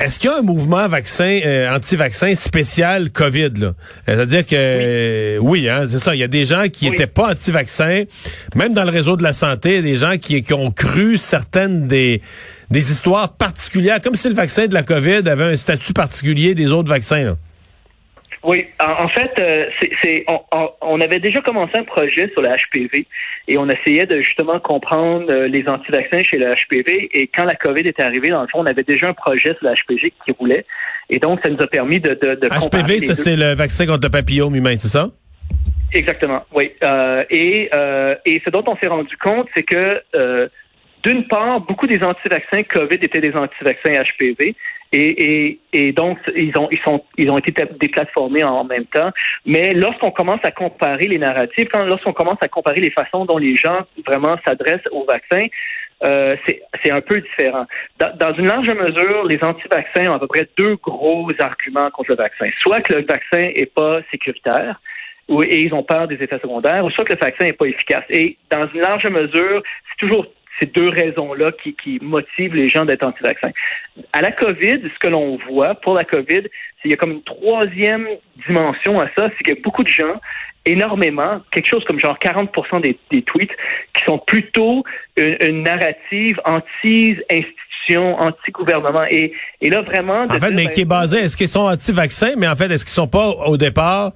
Est-ce 0.00 0.18
qu'il 0.18 0.30
y 0.30 0.32
a 0.32 0.38
un 0.38 0.42
mouvement 0.42 0.88
vaccin 0.88 1.40
euh, 1.44 1.70
anti-vaccin 1.70 2.34
spécial 2.34 3.10
COVID 3.10 3.50
là? 3.58 3.74
C'est-à-dire 4.06 4.46
que 4.46 5.36
oui, 5.40 5.68
hein, 5.68 5.84
c'est 5.90 5.98
ça. 5.98 6.14
Il 6.14 6.18
y 6.18 6.22
a 6.22 6.28
des 6.28 6.46
gens 6.46 6.68
qui 6.72 6.88
n'étaient 6.88 7.06
pas 7.06 7.32
anti-vaccins, 7.32 8.04
même 8.54 8.72
dans 8.72 8.84
le 8.84 8.90
réseau 8.90 9.18
de 9.18 9.22
la 9.22 9.34
santé, 9.34 9.82
des 9.82 9.96
gens 9.96 10.16
qui, 10.16 10.42
qui 10.42 10.54
ont 10.54 10.70
cru 10.70 11.18
certaines 11.18 11.86
des 11.86 12.22
des 12.70 12.92
histoires 12.92 13.34
particulières, 13.34 14.00
comme 14.00 14.14
si 14.14 14.28
le 14.28 14.34
vaccin 14.34 14.68
de 14.68 14.74
la 14.74 14.82
COVID 14.82 15.28
avait 15.28 15.52
un 15.52 15.56
statut 15.56 15.92
particulier 15.92 16.54
des 16.54 16.72
autres 16.72 16.88
vaccins. 16.88 17.22
Là. 17.22 17.36
Oui, 18.42 18.66
en, 18.80 19.08
fait, 19.08 19.32
euh, 19.38 19.66
c'est, 20.02 20.24
on, 20.80 21.00
avait 21.02 21.20
déjà 21.20 21.42
commencé 21.42 21.72
un 21.76 21.84
projet 21.84 22.30
sur 22.32 22.40
le 22.40 22.48
HPV 22.48 23.06
et 23.48 23.58
on 23.58 23.68
essayait 23.68 24.06
de 24.06 24.22
justement 24.22 24.58
comprendre 24.60 25.30
euh, 25.30 25.46
les 25.46 25.68
anti-vaccins 25.68 26.22
chez 26.22 26.38
le 26.38 26.54
HPV. 26.54 27.10
Et 27.12 27.26
quand 27.26 27.44
la 27.44 27.54
COVID 27.54 27.86
est 27.86 28.00
arrivée, 28.00 28.30
dans 28.30 28.40
le 28.40 28.48
fond, 28.48 28.60
on 28.60 28.66
avait 28.66 28.82
déjà 28.82 29.08
un 29.08 29.12
projet 29.12 29.54
sur 29.58 29.68
le 29.68 29.74
HPV 29.74 30.14
qui 30.24 30.32
roulait. 30.38 30.64
Et 31.10 31.18
donc, 31.18 31.40
ça 31.42 31.50
nous 31.50 31.60
a 31.60 31.66
permis 31.66 32.00
de, 32.00 32.14
de, 32.14 32.34
de 32.36 32.48
HPV, 32.48 33.00
ça 33.00 33.14
c'est 33.14 33.36
le 33.36 33.54
vaccin 33.54 33.84
contre 33.84 34.06
le 34.06 34.10
papillome 34.10 34.54
humain, 34.54 34.76
c'est 34.78 34.88
ça? 34.88 35.08
Exactement, 35.92 36.42
oui. 36.54 36.72
Euh, 36.82 37.24
et, 37.28 37.68
et 38.24 38.42
ce 38.42 38.48
dont 38.48 38.64
on 38.66 38.76
s'est 38.76 38.88
rendu 38.88 39.16
compte, 39.18 39.48
c'est 39.54 39.64
que 39.64 40.00
d'une 41.02 41.26
part, 41.26 41.60
beaucoup 41.60 41.86
des 41.86 42.02
anti-vaccins 42.02 42.62
COVID 42.62 42.98
étaient 43.00 43.20
des 43.20 43.34
anti-vaccins 43.34 43.92
HPV. 43.92 44.54
Et, 44.92 45.60
et, 45.72 45.92
donc, 45.92 46.18
ils 46.34 46.56
ont, 46.58 46.68
ils, 46.72 46.80
sont, 46.80 47.04
ils 47.16 47.30
ont 47.30 47.38
été 47.38 47.52
déplatformés 47.80 48.42
en 48.42 48.64
même 48.64 48.86
temps. 48.86 49.10
Mais 49.46 49.70
lorsqu'on 49.70 50.10
commence 50.10 50.40
à 50.42 50.50
comparer 50.50 51.06
les 51.06 51.18
narratifs, 51.18 51.68
quand, 51.72 51.84
lorsqu'on 51.84 52.12
commence 52.12 52.38
à 52.40 52.48
comparer 52.48 52.80
les 52.80 52.90
façons 52.90 53.24
dont 53.24 53.38
les 53.38 53.54
gens 53.54 53.82
vraiment 54.04 54.36
s'adressent 54.44 54.88
au 54.90 55.04
vaccin, 55.04 55.46
euh, 56.02 56.34
c'est 56.82 56.90
un 56.90 57.00
peu 57.02 57.20
différent. 57.20 57.66
Dans, 57.98 58.34
une 58.34 58.46
large 58.46 58.68
mesure, 58.74 59.24
les 59.26 59.38
anti-vaccins 59.42 60.10
ont 60.10 60.14
à 60.14 60.18
peu 60.18 60.26
près 60.26 60.48
deux 60.58 60.76
gros 60.76 61.30
arguments 61.38 61.90
contre 61.90 62.10
le 62.10 62.16
vaccin. 62.16 62.48
Soit 62.60 62.80
que 62.80 62.94
le 62.94 63.02
vaccin 63.02 63.50
est 63.54 63.72
pas 63.72 64.00
sécuritaire, 64.10 64.80
et 65.44 65.60
ils 65.60 65.72
ont 65.72 65.84
peur 65.84 66.08
des 66.08 66.16
effets 66.16 66.40
secondaires, 66.40 66.84
ou 66.84 66.90
soit 66.90 67.04
que 67.04 67.12
le 67.12 67.18
vaccin 67.18 67.44
n'est 67.44 67.52
pas 67.52 67.66
efficace. 67.66 68.04
Et 68.08 68.36
dans 68.50 68.66
une 68.74 68.80
large 68.80 69.04
mesure, 69.04 69.62
c'est 69.88 70.06
toujours 70.06 70.26
ces 70.58 70.66
deux 70.66 70.88
raisons-là 70.88 71.52
qui, 71.62 71.74
qui, 71.74 71.98
motivent 72.02 72.54
les 72.54 72.68
gens 72.68 72.84
d'être 72.84 73.02
anti-vaccins. 73.02 73.50
À 74.12 74.20
la 74.20 74.30
COVID, 74.30 74.80
ce 74.82 74.98
que 74.98 75.08
l'on 75.08 75.38
voit 75.48 75.74
pour 75.76 75.94
la 75.94 76.04
COVID, 76.04 76.42
c'est 76.42 76.82
qu'il 76.82 76.90
y 76.90 76.94
a 76.94 76.96
comme 76.96 77.12
une 77.12 77.22
troisième 77.22 78.06
dimension 78.46 79.00
à 79.00 79.08
ça, 79.16 79.28
c'est 79.30 79.44
que 79.44 79.62
beaucoup 79.62 79.82
de 79.82 79.88
gens, 79.88 80.20
énormément, 80.66 81.40
quelque 81.50 81.68
chose 81.68 81.84
comme 81.84 82.00
genre 82.00 82.18
40 82.18 82.50
des, 82.82 82.98
des 83.10 83.22
tweets, 83.22 83.52
qui 83.94 84.04
sont 84.04 84.18
plutôt 84.18 84.84
une, 85.16 85.62
narrative 85.62 86.40
anti-institution, 86.44 88.18
anti-gouvernement. 88.18 89.04
Et, 89.10 89.32
et 89.60 89.70
là, 89.70 89.82
vraiment... 89.82 90.24
En 90.28 90.40
fait, 90.40 90.50
mais 90.50 90.70
qui 90.70 90.82
est 90.82 90.84
ben, 90.84 91.00
basé, 91.00 91.20
est-ce 91.20 91.36
qu'ils 91.36 91.48
sont 91.48 91.60
anti-vaccins, 91.60 92.34
mais 92.36 92.48
en 92.48 92.56
fait, 92.56 92.70
est-ce 92.70 92.84
qu'ils 92.84 92.92
sont 92.92 93.08
pas 93.08 93.28
au 93.28 93.56
départ 93.56 94.12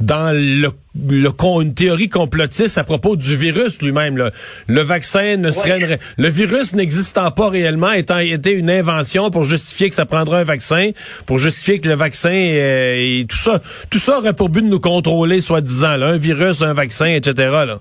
dans 0.00 0.32
le, 0.34 0.68
le, 1.08 1.30
une 1.62 1.74
théorie 1.74 2.08
complotiste 2.08 2.78
à 2.78 2.84
propos 2.84 3.16
du 3.16 3.36
virus 3.36 3.80
lui-même. 3.82 4.30
Le 4.66 4.80
vaccin 4.80 5.36
ne 5.36 5.50
serait 5.50 5.98
le 6.16 6.28
virus 6.28 6.74
n'existant 6.74 7.30
pas 7.30 7.48
réellement 7.48 7.92
étant 7.92 8.18
été 8.18 8.52
une 8.52 8.70
invention 8.70 9.30
pour 9.30 9.44
justifier 9.44 9.88
que 9.88 9.94
ça 9.94 10.06
prendrait 10.06 10.40
un 10.40 10.44
vaccin, 10.44 10.90
pour 11.26 11.38
justifier 11.38 11.80
que 11.80 11.88
le 11.88 11.94
vaccin 11.94 12.30
euh, 12.30 12.94
et 12.96 13.26
tout 13.28 13.36
ça, 13.36 13.60
tout 13.90 13.98
ça 13.98 14.18
aurait 14.18 14.34
pour 14.34 14.48
but 14.48 14.62
de 14.62 14.68
nous 14.68 14.80
contrôler, 14.80 15.40
soi-disant, 15.40 16.00
un 16.00 16.16
virus, 16.16 16.62
un 16.62 16.74
vaccin, 16.74 17.06
etc. 17.06 17.34
Là. 17.66 17.78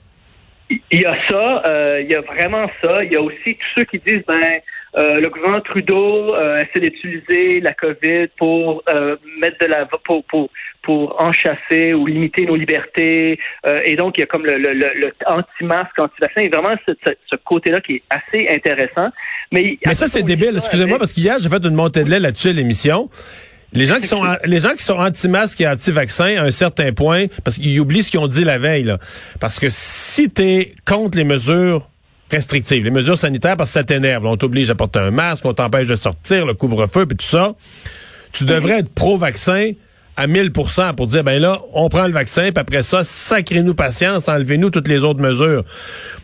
Il 0.69 0.99
y 0.99 1.05
a 1.05 1.15
ça, 1.29 1.63
euh, 1.65 2.01
il 2.01 2.11
y 2.11 2.15
a 2.15 2.21
vraiment 2.21 2.67
ça. 2.81 3.03
Il 3.03 3.13
y 3.13 3.15
a 3.15 3.21
aussi 3.21 3.53
tous 3.53 3.67
ceux 3.79 3.83
qui 3.85 3.99
disent 3.99 4.23
ben 4.27 4.59
euh, 4.97 5.19
le 5.19 5.29
gouvernement 5.29 5.61
Trudeau 5.61 6.33
euh, 6.33 6.63
essaie 6.63 6.79
d'utiliser 6.79 7.59
la 7.61 7.73
COVID 7.73 8.29
pour 8.37 8.83
euh, 8.89 9.15
mettre 9.39 9.59
de 9.59 9.67
la 9.67 9.85
pour, 9.85 10.23
pour, 10.25 10.49
pour 10.81 11.23
enchasser 11.23 11.93
ou 11.93 12.07
limiter 12.07 12.45
nos 12.45 12.55
libertés. 12.55 13.39
et 13.85 13.95
donc, 13.95 14.17
il 14.17 14.21
y 14.21 14.23
a 14.23 14.27
comme 14.27 14.45
le, 14.45 14.57
le, 14.57 14.73
le, 14.73 15.13
anti-masque, 15.27 15.99
anti-vaccin. 15.99 16.41
Et 16.41 16.49
vraiment, 16.49 16.75
ce, 16.87 16.93
ce, 17.03 17.35
côté-là 17.35 17.81
qui 17.81 17.95
est 17.95 18.03
assez 18.09 18.47
intéressant. 18.49 19.09
Mais, 19.51 19.77
Mais 19.85 19.93
ça, 19.93 20.07
c'est 20.07 20.23
débile. 20.23 20.55
Excusez-moi, 20.55 20.97
parce 20.97 21.13
qu'hier, 21.13 21.37
j'ai 21.39 21.49
fait 21.49 21.63
une 21.63 21.75
montée 21.75 22.03
de 22.03 22.09
lait 22.09 22.19
là-dessus 22.19 22.49
à 22.49 22.53
l'émission. 22.53 23.09
Les 23.73 23.85
gens 23.85 23.97
qui 23.97 24.07
sont 24.07 24.23
les 24.45 24.61
gens 24.61 24.71
qui 24.71 24.83
sont 24.83 24.97
anti-masque 24.97 25.59
et 25.59 25.67
anti-vaccin 25.67 26.37
à 26.37 26.43
un 26.43 26.51
certain 26.51 26.93
point, 26.93 27.25
parce 27.43 27.57
qu'ils 27.57 27.79
oublient 27.79 28.01
ce 28.01 28.11
qu'ils 28.11 28.19
ont 28.19 28.27
dit 28.27 28.45
la 28.45 28.57
veille, 28.57 28.83
là. 28.83 28.97
Parce 29.39 29.59
que 29.59 29.67
si 29.69 30.29
tu 30.31 30.41
es 30.41 30.73
contre 30.85 31.17
les 31.17 31.25
mesures 31.25 31.89
restrictives, 32.31 32.83
les 32.83 32.91
mesures 32.91 33.17
sanitaires, 33.17 33.57
parce 33.57 33.69
que 33.69 33.75
ça 33.75 33.83
t'énerve. 33.83 34.25
On 34.25 34.37
t'oblige 34.37 34.69
à 34.69 34.75
porter 34.75 34.99
un 34.99 35.11
masque, 35.11 35.45
on 35.45 35.53
t'empêche 35.53 35.87
de 35.87 35.95
sortir, 35.95 36.45
le 36.45 36.53
couvre-feu, 36.53 37.05
puis 37.05 37.17
tout 37.17 37.25
ça. 37.25 37.53
Tu 38.33 38.45
devrais 38.45 38.79
être 38.79 38.93
pro-vaccin 38.93 39.71
à 40.17 40.25
1000% 40.25 40.95
pour 40.95 41.07
dire, 41.07 41.23
ben 41.23 41.39
là, 41.39 41.59
on 41.73 41.89
prend 41.89 42.07
le 42.07 42.11
vaccin, 42.11 42.51
puis 42.51 42.59
après 42.59 42.81
ça, 42.81 43.03
sacrez-nous 43.03 43.75
patience, 43.75 44.27
enlevez-nous 44.27 44.71
toutes 44.71 44.87
les 44.87 45.03
autres 45.03 45.21
mesures. 45.21 45.63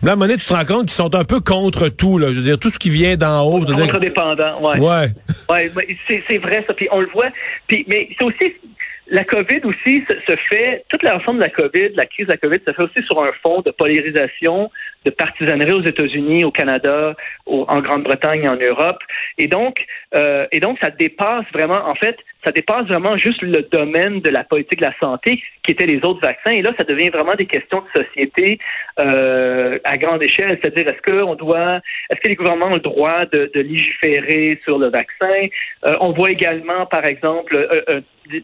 Là, 0.01 0.11
à 0.11 0.13
un 0.13 0.15
moment 0.15 0.25
donné, 0.25 0.39
tu 0.39 0.47
te 0.47 0.53
rends 0.53 0.65
compte 0.65 0.87
qu'ils 0.87 0.91
sont 0.91 1.13
un 1.13 1.23
peu 1.23 1.39
contre 1.39 1.89
tout, 1.89 2.17
là. 2.17 2.29
Je 2.29 2.33
veux 2.33 2.41
dire, 2.41 2.57
tout 2.57 2.71
ce 2.71 2.79
qui 2.79 2.89
vient 2.89 3.15
d'en 3.15 3.43
haut. 3.43 3.63
Contre-dépendant, 3.63 4.59
ouais. 4.61 4.79
Ouais. 4.79 5.07
Ouais, 5.49 5.71
c'est 6.07 6.37
vrai, 6.39 6.63
ça. 6.67 6.73
Puis 6.73 6.87
on 6.91 7.01
le 7.01 7.07
voit. 7.13 7.29
Puis, 7.67 7.85
mais 7.87 8.09
c'est 8.17 8.25
aussi 8.25 8.55
la 9.07 9.23
COVID 9.23 9.61
aussi 9.65 10.03
se, 10.09 10.15
se 10.27 10.35
fait, 10.49 10.83
toute 10.89 11.03
l'ensemble 11.03 11.37
de 11.37 11.43
la 11.43 11.49
COVID, 11.49 11.89
la 11.95 12.05
crise 12.05 12.25
de 12.25 12.31
la 12.31 12.37
COVID, 12.37 12.59
se 12.65 12.73
fait 12.73 12.81
aussi 12.81 13.05
sur 13.05 13.21
un 13.23 13.31
fond 13.43 13.61
de 13.61 13.71
polarisation, 13.71 14.71
de 15.05 15.11
partisanerie 15.11 15.73
aux 15.73 15.83
États-Unis, 15.83 16.43
au 16.43 16.51
Canada, 16.51 17.15
en 17.45 17.81
Grande-Bretagne, 17.81 18.47
en 18.47 18.55
Europe. 18.55 18.99
Et 19.37 19.47
donc, 19.47 19.85
euh, 20.15 20.45
et 20.51 20.59
donc, 20.59 20.77
ça 20.81 20.89
dépasse 20.89 21.45
vraiment, 21.53 21.87
en 21.87 21.95
fait, 21.95 22.17
ça 22.45 22.51
dépasse 22.51 22.85
vraiment 22.87 23.17
juste 23.17 23.41
le 23.41 23.61
domaine 23.71 24.19
de 24.19 24.29
la 24.29 24.43
politique 24.43 24.79
de 24.79 24.85
la 24.85 24.97
santé, 24.99 25.41
qui 25.63 25.71
étaient 25.71 25.85
les 25.85 26.03
autres 26.03 26.19
vaccins. 26.21 26.51
Et 26.51 26.61
là, 26.61 26.71
ça 26.77 26.83
devient 26.83 27.09
vraiment 27.09 27.35
des 27.35 27.45
questions 27.45 27.81
de 27.81 28.03
société 28.03 28.59
euh, 28.99 29.79
à 29.83 29.97
grande 29.97 30.21
échelle. 30.21 30.59
C'est-à-dire, 30.61 30.89
est-ce 30.89 31.11
qu'on 31.11 31.35
doit, 31.35 31.79
est-ce 32.09 32.19
que 32.19 32.27
les 32.27 32.35
gouvernements 32.35 32.67
ont 32.67 32.73
le 32.73 32.79
droit 32.79 33.25
de, 33.25 33.49
de 33.53 33.61
légiférer 33.61 34.59
sur 34.63 34.77
le 34.77 34.87
vaccin? 34.87 35.47
Euh, 35.85 35.95
on 36.01 36.11
voit 36.11 36.31
également, 36.31 36.85
par 36.85 37.05
exemple, 37.05 37.55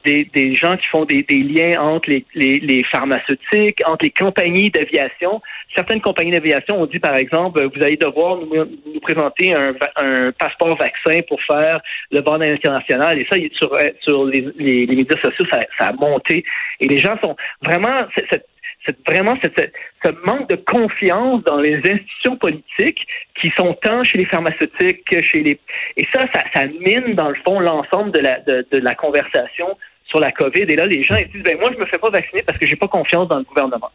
des, 0.03 0.55
gens 0.55 0.77
qui 0.77 0.87
font 0.87 1.05
des, 1.05 1.23
liens 1.29 1.79
entre 1.81 2.09
les, 2.09 2.25
les, 2.33 2.83
pharmaceutiques, 2.83 3.81
entre 3.85 4.05
les 4.05 4.11
compagnies 4.11 4.69
d'aviation. 4.69 5.41
Certaines 5.75 6.01
compagnies 6.01 6.31
d'aviation 6.31 6.48
ont 6.71 6.85
dit, 6.85 6.99
par 6.99 7.15
exemple, 7.15 7.61
vous 7.63 7.83
allez 7.83 7.97
devoir 7.97 8.37
nous, 8.37 8.99
présenter 9.01 9.53
un, 9.53 9.73
passeport 10.37 10.77
vaccin 10.77 11.21
pour 11.27 11.41
faire 11.43 11.81
le 12.11 12.21
bord 12.21 12.41
international. 12.41 13.19
Et 13.19 13.27
ça, 13.29 13.37
sur, 13.53 13.75
sur 14.01 14.25
les, 14.25 14.85
médias 14.87 15.17
sociaux, 15.21 15.45
ça, 15.51 15.87
a 15.87 15.93
monté. 15.93 16.43
Et 16.79 16.87
les 16.87 16.97
gens 16.97 17.17
sont 17.21 17.35
vraiment... 17.63 18.05
Vraiment 19.05 19.37
ce 19.43 20.09
manque 20.25 20.49
de 20.49 20.55
confiance 20.55 21.43
dans 21.43 21.59
les 21.59 21.77
institutions 21.77 22.37
politiques 22.37 23.05
qui 23.39 23.51
sont 23.55 23.73
tant 23.81 24.03
chez 24.03 24.17
les 24.17 24.25
pharmaceutiques 24.25 25.03
que 25.05 25.21
chez 25.21 25.43
les 25.43 25.59
et 25.97 26.07
ça, 26.13 26.25
ça, 26.33 26.65
mine 26.65 27.13
dans 27.13 27.29
le 27.29 27.35
fond 27.45 27.59
l'ensemble 27.59 28.11
de 28.11 28.19
la 28.19 28.39
la 28.71 28.95
conversation 28.95 29.77
sur 30.05 30.19
la 30.19 30.31
COVID. 30.31 30.61
Et 30.61 30.75
là, 30.75 30.85
les 30.85 31.03
gens 31.03 31.15
ils 31.17 31.29
disent 31.29 31.43
ben 31.43 31.59
moi 31.59 31.69
je 31.73 31.79
me 31.79 31.85
fais 31.85 31.97
pas 31.97 32.09
vacciner 32.09 32.41
parce 32.41 32.57
que 32.57 32.67
j'ai 32.67 32.77
pas 32.77 32.87
confiance 32.87 33.27
dans 33.27 33.37
le 33.37 33.43
gouvernement. 33.43 33.91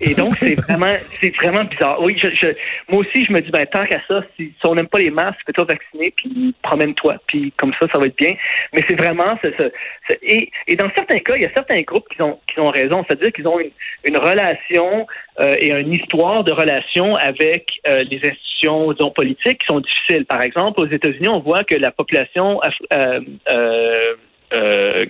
Et 0.00 0.14
donc, 0.14 0.34
c'est 0.36 0.56
vraiment, 0.56 0.96
c'est 1.12 1.34
vraiment 1.36 1.62
bizarre. 1.62 2.02
Oui, 2.02 2.18
je, 2.20 2.28
je, 2.30 2.48
moi 2.88 3.02
aussi, 3.02 3.24
je 3.24 3.32
me 3.32 3.40
dis, 3.40 3.50
ben, 3.52 3.64
tant 3.66 3.86
qu'à 3.86 4.00
ça, 4.08 4.20
si, 4.36 4.52
on 4.64 4.74
n'aime 4.74 4.88
pas 4.88 4.98
les 4.98 5.10
masques, 5.10 5.38
fais-toi 5.46 5.64
vacciner, 5.64 6.12
puis 6.16 6.52
promène-toi, 6.62 7.14
puis 7.28 7.52
comme 7.56 7.72
ça, 7.80 7.86
ça 7.92 8.00
va 8.00 8.06
être 8.06 8.16
bien. 8.16 8.34
Mais 8.72 8.84
c'est 8.88 8.98
vraiment, 8.98 9.38
c'est, 9.40 9.54
c'est, 9.56 10.18
et, 10.20 10.50
et 10.66 10.74
dans 10.74 10.90
certains 10.96 11.20
cas, 11.20 11.36
il 11.36 11.42
y 11.42 11.46
a 11.46 11.52
certains 11.54 11.80
groupes 11.82 12.08
qui 12.08 12.20
ont, 12.22 12.40
qui 12.52 12.58
ont 12.58 12.70
raison, 12.70 13.04
c'est-à-dire 13.06 13.32
qu'ils 13.32 13.46
ont 13.46 13.60
une, 13.60 13.70
une 14.04 14.16
relation 14.16 15.06
euh, 15.38 15.54
et 15.58 15.70
une 15.70 15.92
histoire 15.92 16.42
de 16.42 16.52
relation 16.52 17.14
avec 17.14 17.70
euh, 17.86 18.02
les 18.10 18.18
institutions, 18.18 18.92
disons, 18.92 19.12
politiques 19.12 19.60
qui 19.60 19.66
sont 19.66 19.80
difficiles. 19.80 20.26
Par 20.26 20.42
exemple, 20.42 20.80
aux 20.80 20.88
États-Unis, 20.88 21.28
on 21.28 21.38
voit 21.38 21.62
que 21.62 21.76
la 21.76 21.92
population 21.92 22.60
euh, 22.92 23.20
euh, 23.48 25.06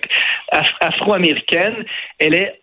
afro-américaine, 0.79 1.85
elle 2.19 2.35
est 2.35 2.59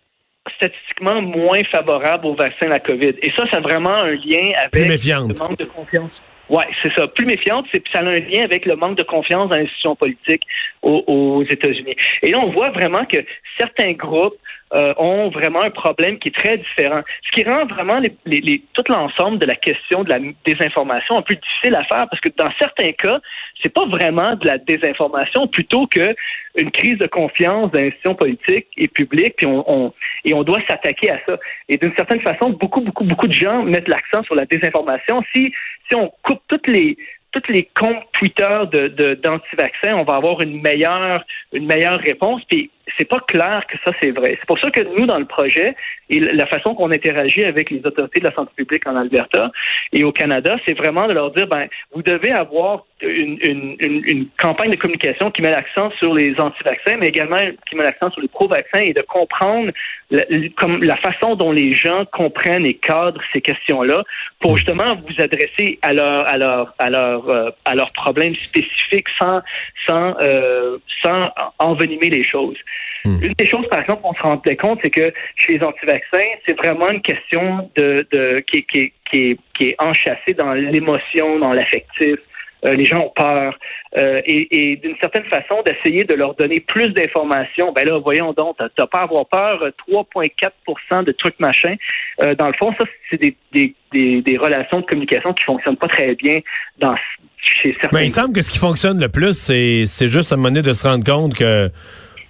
statistiquement 0.55 1.21
moins 1.21 1.63
favorable 1.71 2.25
au 2.25 2.35
vaccin 2.35 2.65
de 2.65 2.71
la 2.71 2.79
COVID. 2.79 3.13
Et 3.21 3.31
ça, 3.37 3.45
ça 3.51 3.57
a 3.57 3.61
vraiment 3.61 3.93
un 3.93 4.11
lien 4.11 4.51
avec 4.57 4.75
le 4.75 5.33
manque 5.39 5.57
de 5.57 5.65
confiance. 5.65 6.11
Oui, 6.49 6.63
c'est 6.83 6.91
ça. 6.97 7.07
Plus 7.07 7.25
méfiante, 7.25 7.65
c'est 7.73 7.81
ça 7.93 7.99
a 7.99 8.03
un 8.03 8.15
lien 8.15 8.43
avec 8.43 8.65
le 8.65 8.75
manque 8.75 8.97
de 8.97 9.03
confiance 9.03 9.49
dans 9.49 9.55
l'institution 9.55 9.95
politique 9.95 10.43
aux, 10.81 11.03
aux 11.07 11.43
États-Unis. 11.43 11.95
Et 12.21 12.31
là, 12.31 12.39
on 12.39 12.51
voit 12.51 12.71
vraiment 12.71 13.05
que 13.05 13.17
certains 13.57 13.93
groupes 13.93 14.35
euh, 14.73 14.93
ont 14.97 15.29
vraiment 15.29 15.61
un 15.61 15.69
problème 15.69 16.17
qui 16.19 16.29
est 16.29 16.35
très 16.35 16.57
différent. 16.57 17.01
Ce 17.25 17.31
qui 17.31 17.47
rend 17.47 17.65
vraiment 17.65 17.99
les, 17.99 18.15
les, 18.25 18.39
les, 18.41 18.63
tout 18.73 18.83
l'ensemble 18.89 19.37
de 19.39 19.45
la 19.45 19.55
question 19.55 20.03
de 20.03 20.09
la 20.09 20.19
désinformation 20.45 21.17
un 21.17 21.21
peu 21.21 21.35
difficile 21.35 21.75
à 21.75 21.83
faire 21.83 22.07
parce 22.09 22.21
que 22.21 22.29
dans 22.37 22.49
certains 22.59 22.91
cas, 22.93 23.19
c'est 23.61 23.73
pas 23.73 23.85
vraiment 23.85 24.35
de 24.35 24.47
la 24.47 24.57
désinformation 24.57 25.47
plutôt 25.47 25.87
que 25.87 26.15
une 26.55 26.71
crise 26.71 26.97
de 26.97 27.07
confiance 27.07 27.71
dans 27.71 27.79
l'institution 27.79 28.15
politique 28.15 28.67
et 28.77 28.87
publique, 28.87 29.35
puis 29.37 29.45
on, 29.45 29.63
on 29.67 29.93
et 30.25 30.33
on 30.33 30.43
doit 30.43 30.59
s'attaquer 30.67 31.11
à 31.11 31.19
ça. 31.25 31.37
Et 31.69 31.77
d'une 31.77 31.93
certaine 31.95 32.21
façon, 32.21 32.49
beaucoup, 32.49 32.81
beaucoup, 32.81 33.03
beaucoup 33.03 33.27
de 33.27 33.33
gens 33.33 33.63
mettent 33.63 33.87
l'accent 33.87 34.23
sur 34.23 34.35
la 34.35 34.45
désinformation. 34.45 35.23
Si 35.33 35.53
si 35.89 35.95
on 35.95 36.11
coupe 36.23 36.41
toutes 36.47 36.67
les 36.67 36.97
toutes 37.31 37.47
les 37.47 37.69
comptes 37.79 38.03
Twitter 38.13 38.59
de, 38.71 38.87
de 38.89 39.13
d'anti-vaccins, 39.15 39.95
on 39.95 40.03
va 40.03 40.15
avoir 40.15 40.41
une 40.41 40.61
meilleure 40.61 41.23
une 41.53 41.65
meilleure 41.65 41.99
réponse. 41.99 42.41
Puis 42.49 42.69
c'est 42.97 43.07
pas 43.07 43.19
clair 43.19 43.63
que 43.67 43.77
ça 43.85 43.91
c'est 44.01 44.11
vrai. 44.11 44.37
C'est 44.39 44.47
pour 44.47 44.59
ça 44.59 44.71
que 44.71 44.81
nous 44.97 45.05
dans 45.05 45.19
le 45.19 45.25
projet 45.25 45.75
et 46.09 46.19
la 46.19 46.45
façon 46.45 46.75
qu'on 46.75 46.91
interagit 46.91 47.43
avec 47.43 47.69
les 47.69 47.85
autorités 47.85 48.19
de 48.19 48.25
la 48.25 48.33
santé 48.33 48.51
publique 48.55 48.87
en 48.87 48.95
Alberta 48.95 49.51
et 49.93 50.03
au 50.03 50.11
Canada, 50.11 50.57
c'est 50.65 50.73
vraiment 50.73 51.07
de 51.07 51.13
leur 51.13 51.31
dire 51.31 51.47
ben 51.47 51.67
vous 51.93 52.03
devez 52.03 52.31
avoir 52.31 52.85
une, 53.01 53.37
une, 53.41 53.75
une, 53.79 54.01
une 54.05 54.25
campagne 54.39 54.71
de 54.71 54.75
communication 54.75 55.31
qui 55.31 55.41
met 55.41 55.51
l'accent 55.51 55.89
sur 55.97 56.13
les 56.13 56.39
anti-vaccins, 56.39 56.97
mais 56.97 57.07
également 57.07 57.37
qui 57.67 57.75
met 57.75 57.83
l'accent 57.83 58.11
sur 58.11 58.21
les 58.21 58.27
pro-vaccins 58.27 58.81
et 58.81 58.93
de 58.93 59.01
comprendre 59.01 59.71
la, 60.11 60.23
comme 60.57 60.83
la 60.83 60.97
façon 60.97 61.35
dont 61.35 61.51
les 61.51 61.73
gens 61.73 62.05
comprennent 62.05 62.65
et 62.65 62.75
cadrent 62.75 63.21
ces 63.33 63.41
questions-là 63.41 64.03
pour 64.39 64.57
justement 64.57 64.95
vous 64.95 65.21
adresser 65.21 65.79
à 65.81 65.93
leur 65.93 66.27
à 66.27 66.37
leur 66.37 66.73
à 66.79 66.89
leur 66.89 67.29
euh, 67.29 67.49
à 67.65 67.75
leurs 67.75 67.91
problèmes 67.93 68.35
spécifiques 68.35 69.07
sans 69.19 69.41
sans 69.87 70.15
euh, 70.21 70.77
sans 71.03 71.31
envenimer 71.59 72.09
les 72.09 72.23
choses. 72.23 72.57
Hmm. 73.05 73.17
Une 73.23 73.33
des 73.33 73.47
choses, 73.47 73.67
par 73.69 73.81
exemple, 73.81 74.01
on 74.03 74.13
se 74.13 74.21
rendait 74.21 74.55
compte, 74.55 74.79
c'est 74.83 74.89
que 74.89 75.11
chez 75.35 75.57
les 75.57 75.63
anti-vaccins, 75.63 76.27
c'est 76.45 76.57
vraiment 76.57 76.89
une 76.89 77.01
question 77.01 77.69
de, 77.75 78.07
de 78.11 78.39
qui, 78.41 78.63
qui, 78.63 78.93
qui, 79.09 79.31
est, 79.31 79.39
qui 79.55 79.69
est 79.69 79.75
enchâssée 79.79 80.33
dans 80.37 80.53
l'émotion, 80.53 81.39
dans 81.39 81.53
l'affectif. 81.53 82.17
Euh, 82.63 82.73
les 82.73 82.83
gens 82.83 82.99
ont 82.99 83.13
peur. 83.15 83.57
Euh, 83.97 84.21
et, 84.25 84.71
et 84.71 84.75
d'une 84.77 84.95
certaine 85.01 85.25
façon, 85.25 85.63
d'essayer 85.65 86.03
de 86.03 86.13
leur 86.13 86.35
donner 86.35 86.59
plus 86.59 86.89
d'informations. 86.89 87.71
Ben 87.73 87.87
là, 87.87 87.97
voyons 87.99 88.33
donc, 88.33 88.57
t'as 88.57 88.87
pas 88.87 88.99
à 88.99 89.03
avoir 89.03 89.25
peur, 89.25 89.63
3,4% 89.89 91.03
de 91.03 91.11
trucs 91.11 91.39
machin. 91.39 91.75
Euh, 92.21 92.35
dans 92.35 92.47
le 92.47 92.53
fond, 92.53 92.71
ça, 92.79 92.85
c'est 93.09 93.19
des, 93.19 93.35
des, 93.51 93.73
des, 93.91 94.21
des, 94.21 94.37
relations 94.37 94.81
de 94.81 94.85
communication 94.85 95.33
qui 95.33 95.43
fonctionnent 95.43 95.77
pas 95.77 95.87
très 95.87 96.13
bien 96.15 96.39
dans 96.77 96.95
chez 97.37 97.75
certains. 97.81 97.97
Mais 97.97 98.05
il 98.05 98.11
semble 98.11 98.33
que 98.33 98.41
ce 98.41 98.51
qui 98.51 98.59
fonctionne 98.59 98.99
le 98.99 99.09
plus, 99.09 99.33
c'est, 99.33 99.85
c'est 99.87 100.07
juste 100.07 100.31
à 100.31 100.35
un 100.35 100.37
moment 100.37 100.49
donné 100.49 100.61
de 100.61 100.73
se 100.73 100.87
rendre 100.87 101.03
compte 101.03 101.33
que 101.33 101.69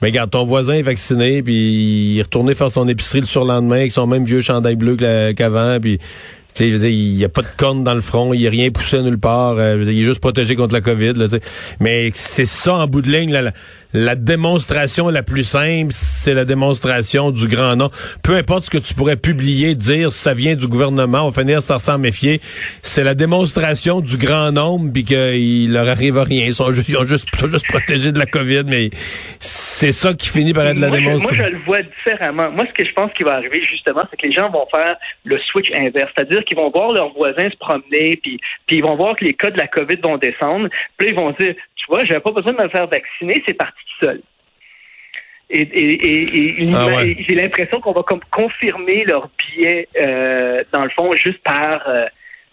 mais 0.02 0.10
regarde, 0.10 0.32
ton 0.32 0.46
voisin 0.46 0.74
est 0.76 0.82
vacciné, 0.82 1.44
puis 1.44 2.14
il 2.14 2.20
est 2.20 2.24
retourné 2.24 2.56
faire 2.56 2.72
son 2.72 2.88
épicerie 2.88 3.22
le 3.22 3.26
surlendemain 3.26 3.78
avec 3.78 3.92
son 3.92 4.08
même 4.08 4.24
vieux 4.24 4.42
chandail 4.42 4.76
bleu 4.76 4.96
qu'avant, 5.34 5.80
puis 5.80 6.00
il 6.60 7.16
n'y 7.16 7.24
a 7.24 7.30
pas 7.30 7.42
de 7.42 7.48
corne 7.58 7.84
dans 7.84 7.94
le 7.94 8.02
front, 8.02 8.34
il 8.34 8.42
n'y 8.42 8.48
a 8.48 8.50
rien 8.50 8.70
poussé 8.72 9.02
nulle 9.02 9.20
part. 9.20 9.56
Euh, 9.58 9.84
il 9.84 10.02
est 10.02 10.04
juste 10.04 10.20
protégé 10.20 10.56
contre 10.56 10.74
la 10.74 10.82
COVID. 10.82 11.14
Là, 11.14 11.28
Mais 11.80 12.12
c'est 12.14 12.46
ça 12.46 12.76
en 12.76 12.88
bout 12.88 13.02
de 13.02 13.12
ligne. 13.12 13.32
Là, 13.32 13.52
la 13.94 14.16
démonstration 14.16 15.10
la 15.10 15.24
plus 15.24 15.44
simple, 15.44 15.92
c'est 15.92 16.34
la 16.34 16.46
démonstration 16.46 17.32
du 17.32 17.48
grand 17.48 17.76
nom. 17.76 17.90
Peu 18.24 18.36
importe 18.36 18.66
ce 18.66 18.70
que 18.70 18.78
tu 18.78 18.94
pourrais 18.94 19.18
publier, 19.18 19.76
dire 19.76 20.12
ça 20.12 20.34
vient 20.34 20.56
du 20.56 20.68
gouvernement, 20.68 21.28
on 21.28 21.32
finir 21.32 21.62
ça 21.62 21.80
s'en 21.80 21.98
méfier. 21.98 22.40
C'est 22.82 23.04
la 23.04 23.16
démonstration 23.16 24.02
du 24.02 24.18
grand 24.18 24.52
nombre 24.52 24.92
puis 24.94 25.04
qu'il 25.04 25.72
leur 25.72 25.88
arrive 25.88 26.18
à 26.18 26.24
rien. 26.24 26.46
Ils 26.46 26.56
sont 26.56 26.72
juste, 26.72 26.90
ils 26.90 26.98
ont 26.98 27.06
juste, 27.06 27.28
sont 27.36 27.50
juste 27.50 27.68
protégés 27.68 28.12
de 28.12 28.20
la 28.20 28.26
COVID, 28.26 28.64
mais 28.68 28.90
c'est 29.40 29.92
ça 29.92 30.14
qui 30.14 30.30
finit 30.30 30.54
par 30.54 30.68
être 30.68 30.80
la 30.80 30.90
démonstration. 30.90 31.38
moi, 31.38 31.50
je 31.50 31.56
le 31.56 31.64
vois 31.64 31.82
différemment. 31.82 32.52
Moi, 32.52 32.66
ce 32.68 32.74
que 32.74 32.88
je 32.88 32.94
pense 32.94 33.12
qui 33.14 33.24
va 33.24 33.34
arriver, 33.34 33.66
justement, 33.66 34.04
c'est 34.10 34.18
que 34.18 34.28
les 34.28 34.32
gens 34.32 34.50
vont 34.50 34.68
faire 34.74 34.96
le 35.26 35.40
switch 35.40 35.72
inverse. 35.74 36.12
C'est-à-dire 36.16 36.44
qu'ils 36.46 36.58
vont 36.58 36.70
voir 36.70 36.94
leurs 36.94 37.12
voisins 37.14 37.50
se 37.50 37.58
promener 37.58 38.20
puis, 38.22 38.40
puis 38.68 38.78
ils 38.78 38.84
vont 38.84 38.96
voir 38.96 39.16
que 39.16 39.26
les 39.26 39.34
cas 39.34 39.50
de 39.50 39.58
la 39.58 39.68
COVID 39.68 39.98
vont 40.04 40.18
descendre. 40.18 40.70
Puis 40.98 41.10
ils 41.10 41.16
vont 41.16 41.32
dire, 41.40 41.56
vois, 41.92 42.06
j'avais 42.06 42.20
pas 42.20 42.32
besoin 42.32 42.54
de 42.54 42.62
me 42.62 42.70
faire 42.70 42.88
vacciner, 42.88 43.44
c'est 43.46 43.54
parti 43.54 43.78
tout 43.86 44.06
seul. 44.06 44.22
Et, 45.54 45.62
et, 45.62 46.64
et, 46.64 46.72
ah 46.74 46.88
ouais. 46.88 47.18
j'ai 47.28 47.36
l'impression 47.36 47.82
qu'on 47.82 47.92
va 47.92 48.04
comme 48.04 48.22
confirmer 48.32 49.04
leur 49.04 49.30
biais, 49.38 49.88
euh, 50.00 50.64
dans 50.72 50.82
le 50.82 50.90
fond, 50.90 51.14
juste 51.16 51.44
par, 51.44 51.84
euh, 51.90 52.06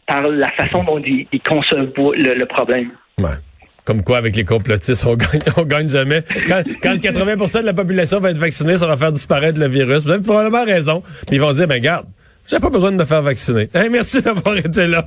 par 0.06 0.22
la 0.22 0.50
façon 0.50 0.82
dont 0.82 0.98
ils, 0.98 1.28
ils 1.30 1.40
conçoivent 1.40 1.92
le, 1.96 2.34
le, 2.34 2.46
problème. 2.46 2.90
Ouais. 3.18 3.36
Comme 3.84 4.02
quoi, 4.02 4.18
avec 4.18 4.34
les 4.34 4.44
complotistes, 4.44 5.06
on 5.06 5.14
gagne, 5.14 5.40
on 5.56 5.62
gagne 5.62 5.88
jamais. 5.88 6.24
Quand, 6.48 6.62
quand 6.82 6.96
80% 6.96 7.60
de 7.60 7.66
la 7.66 7.72
population 7.72 8.18
va 8.18 8.30
être 8.30 8.38
vaccinée, 8.38 8.76
ça 8.76 8.88
va 8.88 8.96
faire 8.96 9.12
disparaître 9.12 9.60
le 9.60 9.68
virus. 9.68 10.04
Vous 10.04 10.10
avez 10.10 10.22
probablement 10.22 10.64
raison. 10.64 11.04
Mais 11.30 11.36
ils 11.36 11.40
vont 11.40 11.52
dire, 11.52 11.68
ben 11.68 11.80
garde, 11.80 12.06
j'ai 12.48 12.58
pas 12.58 12.70
besoin 12.70 12.90
de 12.90 12.96
me 12.96 13.04
faire 13.04 13.22
vacciner. 13.22 13.68
Hey, 13.74 13.90
merci 13.90 14.20
d'avoir 14.22 14.56
été 14.56 14.88
là. 14.88 15.06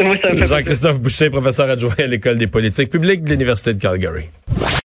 Jean-Christophe 0.00 1.00
Boucher, 1.00 1.30
professeur 1.30 1.70
adjoint 1.70 1.94
à 1.98 2.06
l'École 2.06 2.38
des 2.38 2.46
politiques 2.46 2.90
publiques 2.90 3.24
de 3.24 3.30
l'Université 3.30 3.74
de 3.74 3.80
Calgary. 3.80 4.24